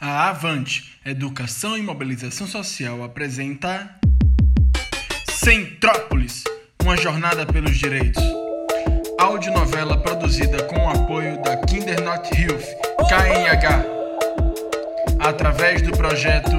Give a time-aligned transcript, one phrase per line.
[0.00, 3.90] A Avante, Educação e Mobilização Social apresenta
[5.28, 6.44] Centrópolis,
[6.80, 8.22] uma jornada pelos direitos.
[9.18, 12.64] Audionovela produzida com o apoio da Kinder Not Health,
[13.08, 13.84] KNH,
[15.18, 16.56] através do projeto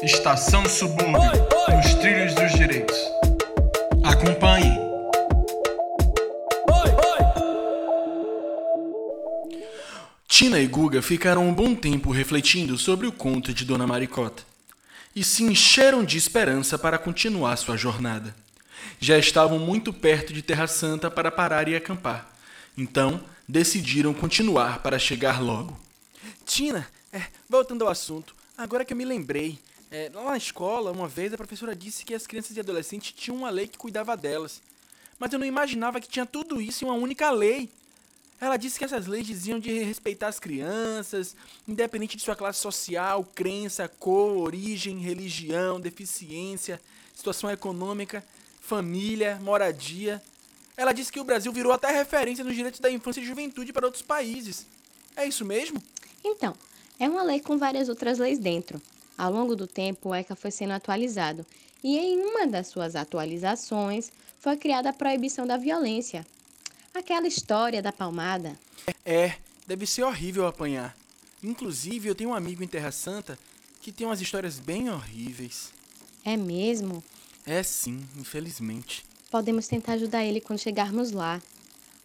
[0.00, 1.32] Estação Subúrbio,
[1.68, 2.96] nos trilhos dos direitos.
[4.04, 4.81] Acompanhe.
[10.42, 14.42] Tina e Guga ficaram um bom tempo refletindo sobre o conto de Dona Maricota
[15.14, 18.34] e se encheram de esperança para continuar sua jornada.
[18.98, 22.28] Já estavam muito perto de Terra Santa para parar e acampar,
[22.76, 25.78] então decidiram continuar para chegar logo.
[26.44, 29.60] Tina, é, voltando ao assunto, agora que eu me lembrei,
[29.92, 33.36] é, lá na escola, uma vez a professora disse que as crianças e adolescentes tinham
[33.36, 34.60] uma lei que cuidava delas.
[35.20, 37.70] Mas eu não imaginava que tinha tudo isso em uma única lei.
[38.42, 41.36] Ela disse que essas leis diziam de respeitar as crianças,
[41.68, 46.80] independente de sua classe social, crença, cor, origem, religião, deficiência,
[47.14, 48.24] situação econômica,
[48.60, 50.20] família, moradia.
[50.76, 53.86] Ela disse que o Brasil virou até referência nos direitos da infância e juventude para
[53.86, 54.66] outros países.
[55.14, 55.80] É isso mesmo?
[56.24, 56.52] Então,
[56.98, 58.82] é uma lei com várias outras leis dentro.
[59.16, 61.46] Ao longo do tempo, o ECA foi sendo atualizado,
[61.80, 66.26] e em uma das suas atualizações foi criada a proibição da violência,
[66.94, 68.58] Aquela história da palmada.
[69.04, 70.94] É, deve ser horrível apanhar.
[71.42, 73.38] Inclusive, eu tenho um amigo em Terra Santa
[73.80, 75.72] que tem umas histórias bem horríveis.
[76.22, 77.02] É mesmo?
[77.46, 79.04] É sim, infelizmente.
[79.30, 81.40] Podemos tentar ajudar ele quando chegarmos lá.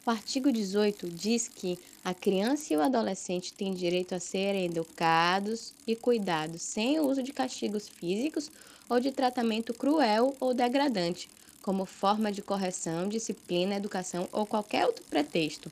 [0.05, 5.73] O artigo 18 diz que a criança e o adolescente têm direito a serem educados
[5.85, 8.49] e cuidados sem o uso de castigos físicos
[8.87, 11.29] ou de tratamento cruel ou degradante,
[11.67, 15.69] como forma de correção, disciplina, educação ou qualquer outro pretexto.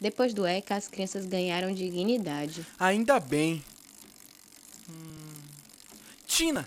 [0.00, 2.66] Depois do ECA, as crianças ganharam dignidade.
[2.80, 3.64] Ainda bem.
[4.90, 5.34] Hum...
[6.26, 6.66] Tina,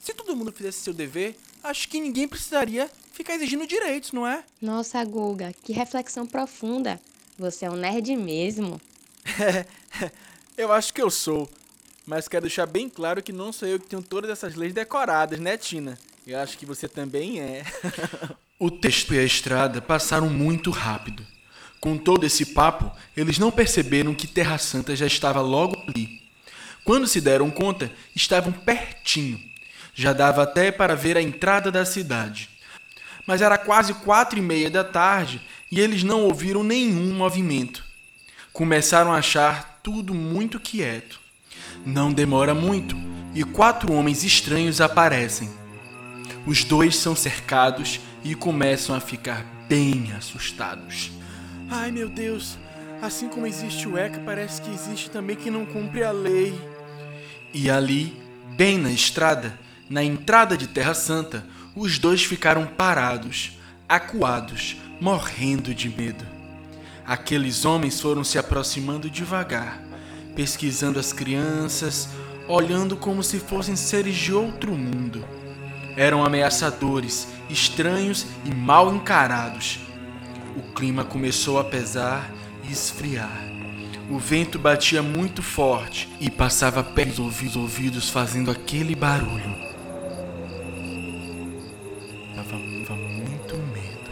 [0.00, 4.44] se todo mundo fizesse seu dever, acho que ninguém precisaria ficar exigindo direitos, não é?
[4.62, 7.00] Nossa, Guga, que reflexão profunda.
[7.36, 8.80] Você é um nerd mesmo.
[10.56, 11.50] Eu acho que eu sou.
[12.06, 15.40] Mas quero deixar bem claro que não sou eu que tenho todas essas leis decoradas,
[15.40, 15.98] né, Tina?
[16.26, 17.64] Eu acho que você também é.
[18.58, 21.22] o texto e a estrada passaram muito rápido.
[21.78, 26.22] Com todo esse papo, eles não perceberam que Terra Santa já estava logo ali.
[26.82, 29.38] Quando se deram conta, estavam pertinho.
[29.94, 32.48] Já dava até para ver a entrada da cidade.
[33.26, 37.84] Mas era quase quatro e meia da tarde e eles não ouviram nenhum movimento.
[38.50, 41.20] Começaram a achar tudo muito quieto.
[41.84, 42.96] Não demora muito
[43.34, 45.63] e quatro homens estranhos aparecem.
[46.46, 51.10] Os dois são cercados e começam a ficar bem assustados.
[51.70, 52.58] Ai meu Deus,
[53.00, 56.58] assim como existe o ECA, parece que existe também quem não cumpre a lei.
[57.52, 58.16] E ali,
[58.56, 59.58] bem na estrada,
[59.88, 63.58] na entrada de Terra Santa, os dois ficaram parados,
[63.88, 66.24] acuados, morrendo de medo.
[67.06, 69.82] Aqueles homens foram se aproximando devagar,
[70.34, 72.08] pesquisando as crianças,
[72.48, 75.24] olhando como se fossem seres de outro mundo.
[75.96, 79.78] Eram ameaçadores, estranhos e mal encarados.
[80.56, 82.30] O clima começou a pesar
[82.68, 83.44] e esfriar.
[84.10, 89.54] O vento batia muito forte e passava perto dos ouvidos fazendo aquele barulho.
[92.34, 94.10] Dava muito medo.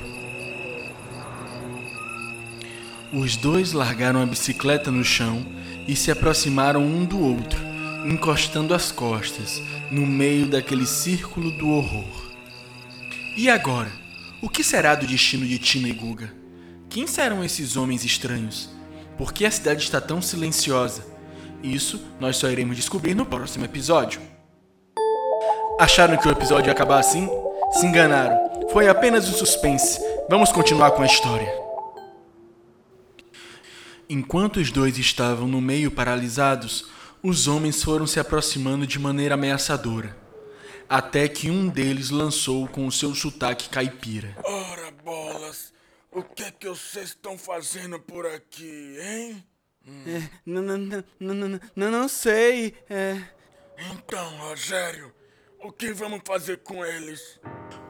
[3.12, 5.44] Os dois largaram a bicicleta no chão
[5.86, 7.71] e se aproximaram um do outro
[8.04, 12.30] encostando as costas no meio daquele círculo do horror.
[13.36, 13.90] E agora?
[14.42, 16.32] O que será do destino de Tina e Guga?
[16.90, 18.68] Quem serão esses homens estranhos?
[19.16, 21.06] Por que a cidade está tão silenciosa?
[21.62, 24.20] Isso nós só iremos descobrir no próximo episódio.
[25.78, 27.28] Acharam que o episódio ia acabar assim?
[27.72, 28.68] Se enganaram.
[28.70, 30.00] Foi apenas um suspense.
[30.28, 31.62] Vamos continuar com a história.
[34.08, 36.84] Enquanto os dois estavam no meio paralisados,
[37.22, 40.16] os homens foram se aproximando de maneira ameaçadora,
[40.88, 44.36] até que um deles lançou com o seu sotaque caipira.
[44.44, 45.72] Ora, bolas,
[46.10, 49.44] o que é que vocês estão fazendo por aqui, hein?
[49.86, 50.04] Hum.
[50.06, 51.04] É, não, não, não,
[51.34, 52.74] não, não, não sei.
[52.90, 53.22] É...
[53.92, 55.12] Então, Rogério,
[55.60, 57.40] o que vamos fazer com eles?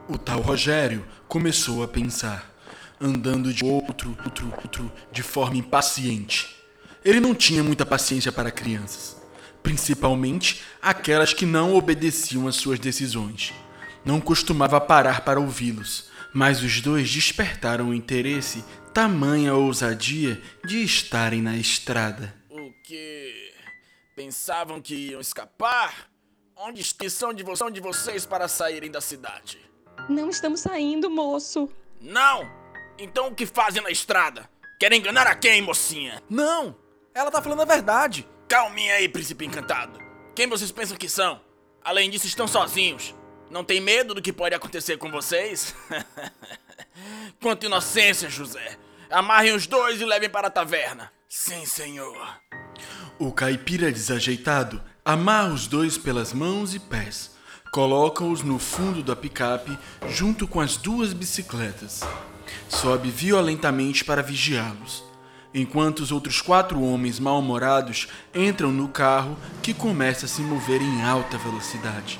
[0.07, 2.53] O tal Rogério começou a pensar,
[3.01, 6.55] andando de outro, outro, outro, de forma impaciente.
[7.03, 9.22] Ele não tinha muita paciência para crianças
[9.63, 13.53] principalmente aquelas que não obedeciam às suas decisões.
[14.05, 18.63] Não costumava parar para ouvi-los, mas os dois despertaram o interesse,
[18.93, 22.35] tamanha ousadia de estarem na estrada.
[22.49, 23.53] O quê?
[24.15, 26.09] Pensavam que iam escapar?
[26.55, 29.57] Onde estão de, vo de vocês para saírem da cidade?
[30.09, 31.69] Não estamos saindo, moço.
[31.99, 32.43] Não?
[32.99, 34.49] Então o que fazem na estrada?
[34.79, 36.21] Querem enganar a quem, mocinha?
[36.29, 36.75] Não!
[37.15, 38.27] Ela tá falando a verdade.
[38.53, 39.99] Calminha aí, príncipe encantado.
[40.35, 41.41] Quem vocês pensam que são?
[41.83, 43.15] Além disso, estão sozinhos.
[43.49, 45.73] Não tem medo do que pode acontecer com vocês?
[47.41, 48.77] Quanta inocência, José.
[49.09, 51.11] Amarrem os dois e levem para a taverna.
[51.27, 52.15] Sim, senhor.
[53.17, 57.31] O caipira desajeitado amarra os dois pelas mãos e pés,
[57.71, 59.75] coloca-os no fundo da picape
[60.09, 62.01] junto com as duas bicicletas.
[62.69, 65.03] Sobe violentamente para vigiá-los,
[65.53, 71.03] enquanto os outros quatro homens mal-humorados entram no carro que começa a se mover em
[71.03, 72.19] alta velocidade.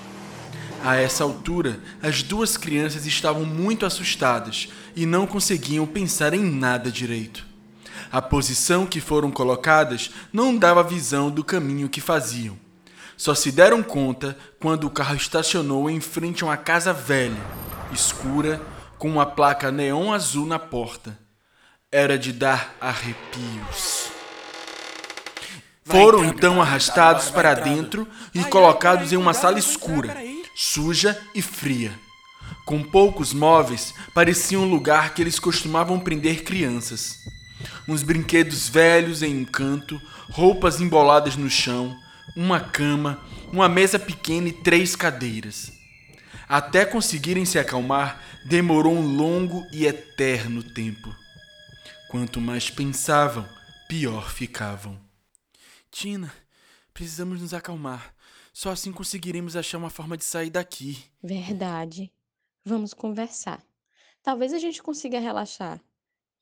[0.84, 6.92] A essa altura, as duas crianças estavam muito assustadas e não conseguiam pensar em nada
[6.92, 7.46] direito.
[8.12, 12.58] A posição que foram colocadas não dava visão do caminho que faziam.
[13.16, 17.42] Só se deram conta quando o carro estacionou em frente a uma casa velha,
[17.92, 18.62] escura,
[18.98, 21.18] com uma placa neon azul na porta.
[21.94, 24.12] Era de dar arrepios.
[25.86, 31.92] Foram então arrastados para dentro e colocados em uma sala escura suja e fria.
[32.66, 37.18] Com poucos móveis, parecia um lugar que eles costumavam prender crianças.
[37.88, 40.00] Uns brinquedos velhos em um canto,
[40.32, 41.98] roupas emboladas no chão,
[42.36, 43.20] uma cama,
[43.52, 45.72] uma mesa pequena e três cadeiras.
[46.48, 51.23] Até conseguirem se acalmar, demorou um longo e eterno tempo.
[52.14, 53.44] Quanto mais pensavam,
[53.90, 55.02] pior ficavam.
[55.90, 56.32] Tina,
[56.94, 58.14] precisamos nos acalmar.
[58.54, 61.04] Só assim conseguiremos achar uma forma de sair daqui.
[61.24, 62.14] Verdade.
[62.64, 63.66] Vamos conversar.
[64.22, 65.82] Talvez a gente consiga relaxar.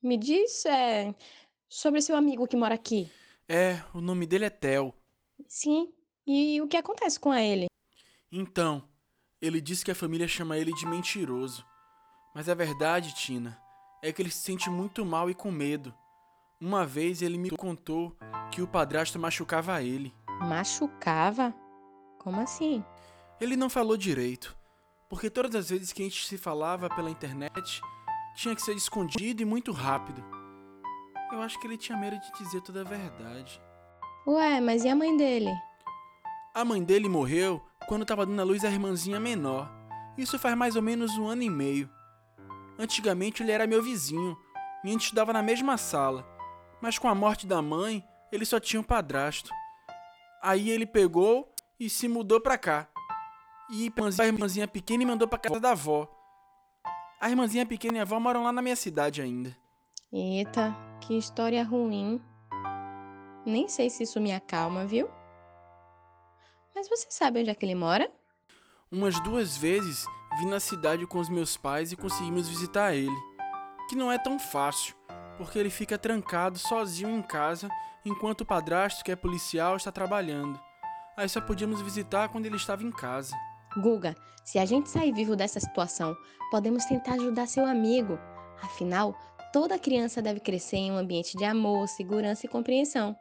[0.04, 1.16] Me diz é,
[1.70, 3.10] sobre seu amigo que mora aqui.
[3.48, 4.94] É, o nome dele é Theo.
[5.48, 5.94] Sim.
[6.28, 7.68] E o que acontece com ele?
[8.30, 8.84] Então,
[9.42, 11.66] ele disse que a família chama ele de mentiroso.
[12.36, 13.58] Mas a verdade, Tina,
[14.02, 15.94] é que ele se sente muito mal e com medo.
[16.60, 18.16] Uma vez ele me contou
[18.52, 20.14] que o padrasto machucava ele.
[20.42, 21.54] Machucava?
[22.20, 22.84] Como assim?
[23.40, 24.56] Ele não falou direito,
[25.10, 27.82] porque todas as vezes que a gente se falava pela internet,
[28.36, 30.24] tinha que ser escondido e muito rápido.
[31.32, 33.62] Eu acho que ele tinha medo de dizer toda a verdade.
[34.28, 35.52] Ué, mas e a mãe dele?
[36.54, 39.72] A mãe dele morreu quando estava dando a luz à irmãzinha menor.
[40.18, 41.90] Isso faz mais ou menos um ano e meio.
[42.82, 44.36] Antigamente ele era meu vizinho
[44.84, 46.26] e a gente estudava na mesma sala.
[46.82, 49.52] Mas com a morte da mãe, ele só tinha um padrasto.
[50.42, 52.90] Aí ele pegou e se mudou pra cá.
[53.70, 56.10] E a irmãzinha pequena e mandou pra casa da avó.
[57.20, 59.56] A irmãzinha pequena e a avó moram lá na minha cidade ainda.
[60.12, 62.20] Eita, que história ruim.
[63.46, 65.08] Nem sei se isso me acalma, viu?
[66.74, 68.12] Mas você sabe onde é que ele mora?
[68.92, 70.04] Umas duas vezes
[70.40, 73.16] vim na cidade com os meus pais e conseguimos visitar ele.
[73.90, 74.96] Que não é tão fácil,
[75.38, 77.70] porque ele fica trancado sozinho em casa
[78.06, 80.60] enquanto o padrasto, que é policial, está trabalhando.
[81.18, 83.36] Aí só podíamos visitar quando ele estava em casa.
[83.78, 86.16] Guga, se a gente sair vivo dessa situação,
[86.50, 88.18] podemos tentar ajudar seu amigo.
[88.62, 89.16] Afinal,
[89.54, 93.16] toda criança deve crescer em um ambiente de amor, segurança e compreensão.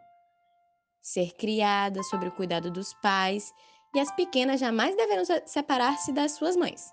[1.02, 3.52] Ser criada sob o cuidado dos pais
[3.94, 6.92] e as pequenas jamais deverão separar-se das suas mães,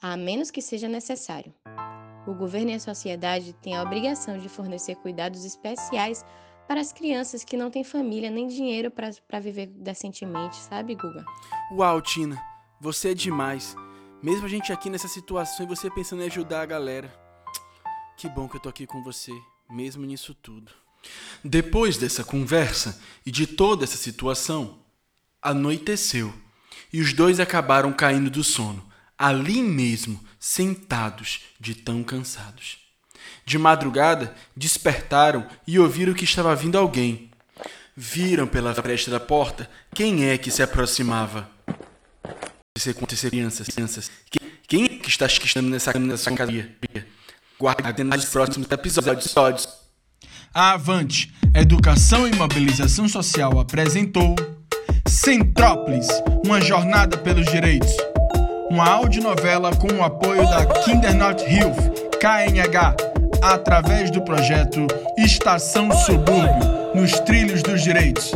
[0.00, 1.52] a menos que seja necessário.
[2.26, 6.24] O governo e a sociedade têm a obrigação de fornecer cuidados especiais
[6.66, 11.24] para as crianças que não têm família nem dinheiro para viver decentemente, sabe, Guga?
[11.72, 12.38] Uau, Tina,
[12.80, 13.74] você é demais.
[14.22, 17.12] Mesmo a gente aqui nessa situação e você pensando em ajudar a galera.
[18.16, 19.32] Que bom que eu tô aqui com você,
[19.70, 20.70] mesmo nisso tudo.
[21.42, 24.80] Depois dessa conversa e de toda essa situação,
[25.40, 26.34] anoiteceu
[26.92, 28.84] e os dois acabaram caindo do sono,
[29.18, 32.78] ali mesmo, sentados, de tão cansados.
[33.44, 37.30] De madrugada, despertaram e ouviram que estava vindo alguém.
[37.96, 41.50] Viram pela fresta da porta quem é que se aproximava.
[41.66, 44.10] Acontecer acontecer crianças, crianças.
[44.68, 45.92] Quem é que está esquistando nessa
[46.32, 46.76] cadeia?
[47.58, 49.68] Guardem nos próximos episódios.
[50.54, 54.36] Avante, Educação e Mobilização Social apresentou
[55.08, 56.06] Centrópolis,
[56.44, 57.90] uma jornada pelos direitos.
[58.70, 62.94] Uma audionovela com o apoio da Kindernot Hilfe, KNH,
[63.42, 68.32] através do projeto Estação Subúrbio, nos trilhos dos direitos.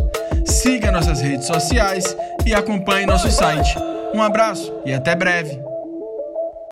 [0.47, 3.77] Siga nossas redes sociais e acompanhe nosso site.
[4.15, 5.72] Um abraço e até breve!